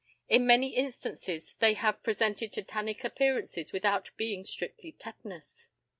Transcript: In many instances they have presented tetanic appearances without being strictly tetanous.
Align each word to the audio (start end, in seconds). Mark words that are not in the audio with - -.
In 0.27 0.47
many 0.47 0.69
instances 0.75 1.53
they 1.59 1.75
have 1.75 2.01
presented 2.01 2.51
tetanic 2.51 3.03
appearances 3.03 3.71
without 3.71 4.09
being 4.17 4.43
strictly 4.45 4.93
tetanous. 4.93 5.69